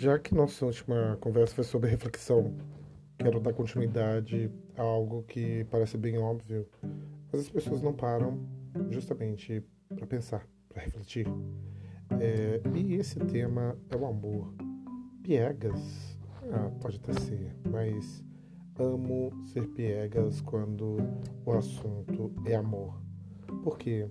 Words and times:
Já 0.00 0.18
que 0.18 0.34
nossa 0.34 0.64
última 0.64 1.18
conversa 1.20 1.56
foi 1.56 1.64
sobre 1.64 1.90
reflexão, 1.90 2.54
quero 3.18 3.38
dar 3.38 3.52
continuidade 3.52 4.50
a 4.74 4.80
algo 4.80 5.22
que 5.24 5.64
parece 5.64 5.98
bem 5.98 6.16
óbvio, 6.16 6.66
mas 7.30 7.42
as 7.42 7.50
pessoas 7.50 7.82
não 7.82 7.92
param 7.92 8.40
justamente 8.88 9.62
para 9.94 10.06
pensar, 10.06 10.48
para 10.70 10.84
refletir. 10.84 11.26
É, 12.18 12.62
e 12.74 12.94
esse 12.94 13.18
tema 13.18 13.76
é 13.90 13.96
o 13.98 14.06
amor. 14.06 14.54
Piegas, 15.22 16.18
ah, 16.50 16.70
pode 16.80 16.96
até 16.96 17.12
ser, 17.20 17.54
mas 17.70 18.24
amo 18.78 19.30
ser 19.44 19.68
piegas 19.68 20.40
quando 20.40 20.96
o 21.44 21.52
assunto 21.52 22.32
é 22.46 22.54
amor. 22.54 22.98
Por 23.62 23.76
quê? 23.76 24.08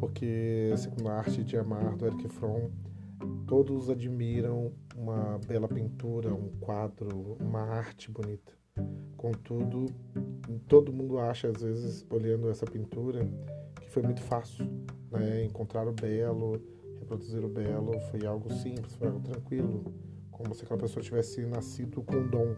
Porque, 0.00 0.72
segundo 0.78 1.10
a 1.10 1.18
arte 1.18 1.44
de 1.44 1.58
amar 1.58 1.94
do 1.96 2.06
Eric 2.06 2.26
Fromm, 2.30 2.70
todos 3.48 3.88
admiram 3.88 4.70
uma 4.94 5.38
bela 5.48 5.66
pintura, 5.66 6.32
um 6.32 6.50
quadro, 6.60 7.38
uma 7.40 7.62
arte 7.62 8.10
bonita. 8.10 8.52
Contudo, 9.16 9.86
todo 10.68 10.92
mundo 10.92 11.18
acha, 11.18 11.48
às 11.48 11.62
vezes, 11.62 12.06
olhando 12.10 12.50
essa 12.50 12.66
pintura, 12.66 13.26
que 13.80 13.88
foi 13.88 14.02
muito 14.02 14.20
fácil. 14.20 14.66
Né? 15.10 15.44
Encontrar 15.44 15.88
o 15.88 15.92
belo, 15.92 16.62
reproduzir 17.00 17.42
o 17.42 17.48
belo, 17.48 17.98
foi 18.10 18.26
algo 18.26 18.52
simples, 18.52 18.94
foi 18.96 19.08
algo 19.08 19.20
tranquilo, 19.20 19.82
como 20.30 20.54
se 20.54 20.64
aquela 20.64 20.78
pessoa 20.78 21.02
tivesse 21.02 21.40
nascido 21.46 22.02
com 22.02 22.28
dom. 22.28 22.54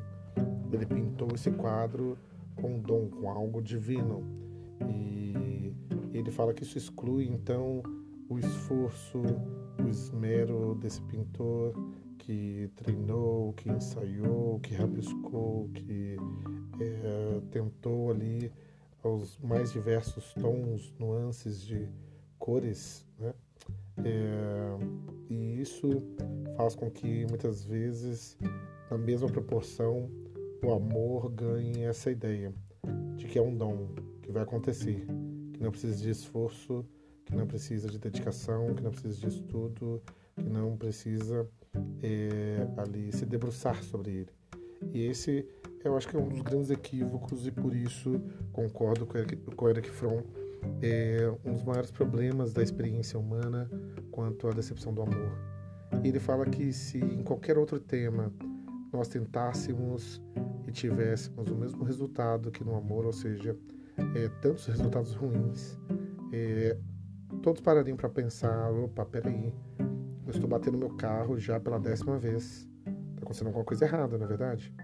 Ele 0.73 0.87
pintou 0.87 1.29
esse 1.35 1.53
quadro 1.53 2.19
com 2.57 2.81
dom, 2.81 3.09
com 3.09 3.31
algo 3.31 3.63
divino. 3.63 4.25
E 4.89 5.73
ele 6.13 6.33
fala 6.33 6.53
que 6.53 6.65
isso 6.65 6.77
exclui, 6.77 7.29
então, 7.29 7.81
o 8.31 8.39
esforço, 8.39 9.19
o 9.85 9.89
esmero 9.89 10.77
desse 10.77 11.03
pintor 11.03 11.75
que 12.17 12.71
treinou, 12.77 13.53
que 13.55 13.69
ensaiou, 13.69 14.61
que 14.61 14.73
rabiscou, 14.73 15.69
que 15.75 16.17
é, 16.81 17.41
tentou 17.51 18.13
ali 18.13 18.53
os 19.03 19.37
mais 19.39 19.73
diversos 19.73 20.33
tons, 20.35 20.95
nuances 20.97 21.61
de 21.61 21.89
cores, 22.39 23.05
né? 23.19 23.35
É, 24.05 24.79
e 25.29 25.61
isso 25.61 25.89
faz 26.57 26.77
com 26.77 26.89
que 26.89 27.27
muitas 27.29 27.65
vezes, 27.65 28.39
na 28.89 28.97
mesma 28.97 29.29
proporção, 29.29 30.09
o 30.65 30.73
amor 30.73 31.31
ganhe 31.31 31.83
essa 31.83 32.13
ideia 32.13 32.55
de 33.17 33.27
que 33.27 33.39
é 33.41 33.43
um 33.43 33.57
dom 33.57 33.89
que 34.23 34.31
vai 34.31 34.45
acontecer, 34.45 35.05
que 35.53 35.61
não 35.61 35.73
precisa 35.73 35.97
de 35.97 36.11
esforço, 36.11 36.87
que 37.31 37.37
não 37.37 37.47
precisa 37.47 37.89
de 37.89 37.99
dedicação, 37.99 38.75
que 38.75 38.83
não 38.83 38.91
precisa 38.91 39.21
de 39.21 39.29
estudo, 39.29 40.03
que 40.37 40.49
não 40.49 40.77
precisa 40.77 41.49
é, 42.03 42.67
ali 42.77 43.13
se 43.13 43.25
debruçar 43.25 43.83
sobre 43.83 44.11
ele. 44.11 44.31
E 44.93 45.05
esse 45.07 45.47
eu 45.85 45.97
acho 45.97 46.09
que 46.09 46.17
é 46.17 46.19
um 46.19 46.29
dos 46.29 46.43
grandes 46.43 46.71
equívocos 46.71 47.47
e 47.47 47.51
por 47.51 47.75
isso 47.75 48.21
concordo 48.53 49.07
com 49.07 49.17
Eric, 49.17 49.37
com 49.37 49.69
Eric 49.69 49.89
Fromm. 49.89 50.23
É 50.83 51.33
um 51.45 51.53
dos 51.53 51.63
maiores 51.63 51.91
problemas 51.91 52.53
da 52.53 52.63
experiência 52.63 53.19
humana 53.19 53.71
quanto 54.11 54.47
à 54.49 54.51
decepção 54.51 54.93
do 54.93 55.03
amor. 55.03 55.33
Ele 56.05 56.19
fala 56.19 56.45
que 56.45 56.73
se 56.73 56.99
em 56.99 57.23
qualquer 57.23 57.57
outro 57.57 57.81
tema 57.81 58.33
nós 58.93 59.09
tentássemos 59.09 60.21
e 60.67 60.73
tivéssemos 60.73 61.51
o 61.51 61.55
mesmo 61.55 61.85
resultado 61.85 62.51
que 62.51 62.63
no 62.63 62.77
amor, 62.77 63.07
ou 63.07 63.13
seja, 63.13 63.57
é, 64.15 64.29
tantos 64.41 64.67
resultados 64.67 65.15
ruins, 65.15 65.79
é, 66.33 66.77
todos 67.43 67.61
parariam 67.61 67.97
para 67.97 68.09
pensar: 68.09 68.71
opa, 68.71 69.05
peraí, 69.05 69.53
eu 69.79 70.31
estou 70.31 70.49
batendo 70.49 70.79
meu 70.79 70.91
carro 70.91 71.39
já 71.39 71.59
pela 71.59 71.79
décima 71.79 72.19
vez. 72.19 72.69
Está 72.87 73.23
acontecendo 73.23 73.49
alguma 73.49 73.65
coisa 73.65 73.85
errada, 73.85 74.17
na 74.19 74.25
é 74.25 74.29
verdade? 74.29 74.75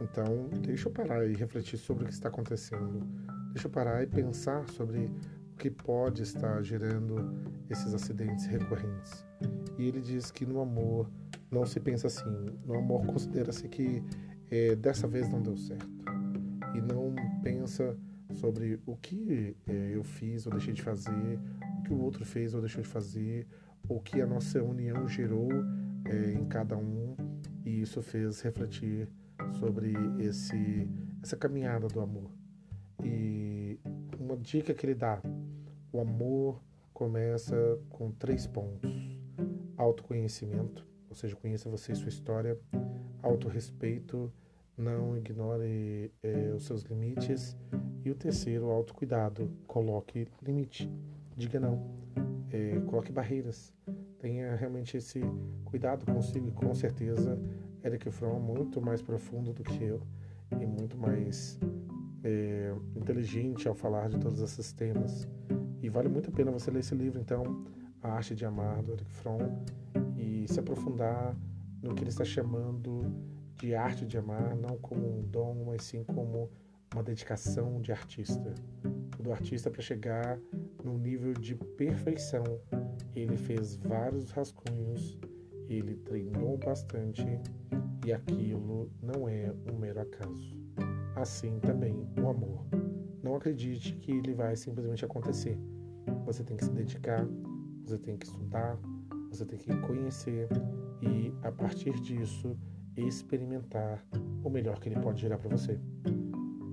Então, 0.00 0.48
deixa 0.60 0.88
eu 0.88 0.92
parar 0.92 1.26
e 1.26 1.34
refletir 1.34 1.78
sobre 1.78 2.04
o 2.04 2.06
que 2.06 2.12
está 2.12 2.28
acontecendo. 2.28 3.06
Deixa 3.52 3.66
eu 3.66 3.70
parar 3.70 4.02
e 4.02 4.06
pensar 4.06 4.68
sobre 4.70 5.10
o 5.52 5.56
que 5.56 5.70
pode 5.70 6.22
estar 6.22 6.62
gerando 6.62 7.32
esses 7.68 7.94
acidentes 7.94 8.46
recorrentes. 8.46 9.24
E 9.78 9.86
ele 9.86 10.00
diz 10.00 10.30
que 10.30 10.44
no 10.44 10.60
amor 10.60 11.08
não 11.50 11.66
se 11.66 11.80
pensa 11.80 12.06
assim. 12.06 12.46
No 12.64 12.78
amor 12.78 13.06
considera-se 13.06 13.68
que 13.68 14.02
é, 14.50 14.74
dessa 14.74 15.06
vez 15.06 15.28
não 15.28 15.40
deu 15.40 15.56
certo. 15.56 15.88
E 16.74 16.80
não 16.80 17.14
pensa 17.42 17.96
sobre 18.34 18.80
o 18.86 18.96
que 18.96 19.56
é, 19.66 19.90
eu 19.94 20.02
fiz 20.02 20.46
ou 20.46 20.52
deixei 20.52 20.72
de 20.72 20.82
fazer, 20.82 21.38
que 21.90 21.94
o 21.94 22.00
outro 22.00 22.24
fez 22.24 22.54
ou 22.54 22.60
deixou 22.60 22.80
de 22.80 22.88
fazer, 22.88 23.48
o 23.88 23.98
que 23.98 24.20
a 24.20 24.26
nossa 24.26 24.62
união 24.62 25.08
gerou 25.08 25.48
é, 26.04 26.34
em 26.34 26.46
cada 26.46 26.76
um. 26.76 27.16
E 27.64 27.80
isso 27.80 28.00
fez 28.00 28.40
refletir 28.42 29.08
sobre 29.58 29.92
esse, 30.20 30.88
essa 31.20 31.36
caminhada 31.36 31.88
do 31.88 32.00
amor. 32.00 32.30
E 33.02 33.80
uma 34.20 34.36
dica 34.36 34.72
que 34.72 34.86
ele 34.86 34.94
dá: 34.94 35.20
o 35.92 36.00
amor 36.00 36.62
começa 36.94 37.56
com 37.88 38.12
três 38.12 38.46
pontos: 38.46 38.88
autoconhecimento, 39.76 40.86
ou 41.08 41.16
seja, 41.16 41.34
conheça 41.34 41.68
você 41.68 41.90
e 41.90 41.96
sua 41.96 42.08
história, 42.08 42.56
autorrespeito, 43.20 44.32
não 44.76 45.16
ignore 45.16 46.12
é, 46.22 46.52
os 46.54 46.66
seus 46.66 46.82
limites, 46.82 47.56
e 48.04 48.10
o 48.12 48.14
terceiro, 48.14 48.70
autocuidado, 48.70 49.50
coloque 49.66 50.28
limite, 50.40 50.88
diga 51.36 51.58
não, 51.58 51.80
é, 52.50 52.80
coloque 52.80 53.12
barreiras, 53.12 53.72
tenha 54.18 54.54
realmente 54.56 54.96
esse 54.96 55.20
cuidado 55.64 56.04
consigo 56.04 56.48
e 56.48 56.52
com 56.52 56.74
certeza 56.74 57.38
Eric 57.84 58.10
Fromm 58.10 58.36
é 58.36 58.40
muito 58.40 58.80
mais 58.80 59.00
profundo 59.00 59.52
do 59.52 59.62
que 59.62 59.82
eu 59.82 60.00
e 60.60 60.66
muito 60.66 60.98
mais 60.98 61.58
é, 62.22 62.74
inteligente 62.94 63.66
ao 63.68 63.74
falar 63.74 64.08
de 64.08 64.18
todos 64.18 64.40
esses 64.40 64.72
temas. 64.72 65.28
E 65.82 65.88
vale 65.88 66.08
muito 66.08 66.28
a 66.28 66.32
pena 66.32 66.50
você 66.50 66.70
ler 66.70 66.80
esse 66.80 66.94
livro, 66.94 67.18
então, 67.18 67.64
A 68.02 68.12
Arte 68.12 68.34
de 68.34 68.44
Amar, 68.44 68.82
do 68.82 68.92
Eric 68.92 69.10
Fromm, 69.10 69.64
e 70.18 70.46
se 70.46 70.60
aprofundar 70.60 71.34
no 71.82 71.94
que 71.94 72.02
ele 72.02 72.10
está 72.10 72.24
chamando 72.24 73.04
de 73.56 73.74
arte 73.74 74.06
de 74.06 74.16
amar, 74.16 74.56
não 74.56 74.76
como 74.78 75.18
um 75.18 75.22
dom, 75.22 75.64
mas 75.66 75.82
sim 75.84 76.02
como 76.04 76.50
uma 76.94 77.02
dedicação 77.02 77.80
de 77.80 77.92
artista. 77.92 78.54
Do 79.18 79.32
artista 79.32 79.70
para 79.70 79.82
chegar 79.82 80.38
num 80.82 80.98
nível 80.98 81.34
de 81.34 81.54
perfeição. 81.54 82.44
Ele 83.14 83.36
fez 83.36 83.76
vários 83.76 84.30
rascunhos 84.30 85.18
ele 85.70 85.94
treinou 85.94 86.58
bastante 86.58 87.24
e 88.04 88.12
aquilo 88.12 88.90
não 89.00 89.28
é 89.28 89.54
um 89.70 89.78
mero 89.78 90.00
acaso. 90.00 90.58
Assim 91.14 91.60
também 91.60 92.08
o 92.20 92.28
amor. 92.28 92.66
Não 93.22 93.36
acredite 93.36 93.94
que 93.96 94.10
ele 94.10 94.34
vai 94.34 94.56
simplesmente 94.56 95.04
acontecer. 95.04 95.56
Você 96.26 96.42
tem 96.42 96.56
que 96.56 96.64
se 96.64 96.72
dedicar, 96.72 97.24
você 97.84 97.98
tem 97.98 98.16
que 98.16 98.26
estudar, 98.26 98.78
você 99.30 99.44
tem 99.44 99.58
que 99.58 99.76
conhecer 99.82 100.48
e, 101.00 101.32
a 101.42 101.52
partir 101.52 101.92
disso, 102.00 102.58
experimentar 102.96 104.04
o 104.42 104.50
melhor 104.50 104.80
que 104.80 104.88
ele 104.88 105.00
pode 105.00 105.20
gerar 105.20 105.38
para 105.38 105.50
você. 105.50 105.78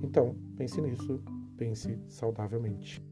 Então, 0.07 0.37
pense 0.55 0.79
nisso, 0.79 1.21
pense 1.57 1.99
saudavelmente. 2.07 3.05